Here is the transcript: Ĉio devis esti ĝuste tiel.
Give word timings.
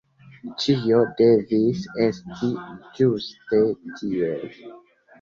Ĉio 0.63 1.01
devis 1.19 1.85
esti 2.07 2.51
ĝuste 3.01 3.65
tiel. 4.03 4.61